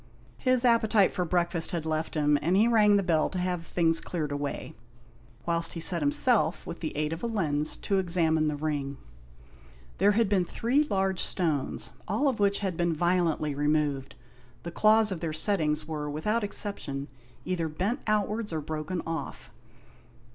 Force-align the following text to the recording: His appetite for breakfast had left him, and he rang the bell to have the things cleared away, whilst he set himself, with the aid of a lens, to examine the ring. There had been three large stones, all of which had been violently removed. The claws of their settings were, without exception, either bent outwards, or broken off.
His 0.39 0.65
appetite 0.65 1.13
for 1.13 1.25
breakfast 1.25 1.69
had 1.73 1.85
left 1.85 2.15
him, 2.15 2.39
and 2.41 2.55
he 2.55 2.67
rang 2.67 2.95
the 2.97 3.03
bell 3.03 3.29
to 3.29 3.37
have 3.37 3.59
the 3.61 3.69
things 3.69 4.01
cleared 4.01 4.31
away, 4.31 4.73
whilst 5.45 5.73
he 5.73 5.79
set 5.79 6.01
himself, 6.01 6.65
with 6.65 6.79
the 6.79 6.97
aid 6.97 7.13
of 7.13 7.21
a 7.21 7.27
lens, 7.27 7.75
to 7.75 7.99
examine 7.99 8.47
the 8.47 8.55
ring. 8.55 8.97
There 9.99 10.13
had 10.13 10.27
been 10.27 10.43
three 10.43 10.85
large 10.85 11.19
stones, 11.19 11.91
all 12.07 12.27
of 12.27 12.39
which 12.39 12.61
had 12.61 12.75
been 12.75 12.95
violently 12.95 13.53
removed. 13.53 14.15
The 14.63 14.71
claws 14.71 15.11
of 15.11 15.19
their 15.19 15.33
settings 15.33 15.87
were, 15.87 16.09
without 16.09 16.43
exception, 16.43 17.07
either 17.45 17.67
bent 17.67 17.99
outwards, 18.07 18.51
or 18.51 18.59
broken 18.61 19.03
off. 19.05 19.51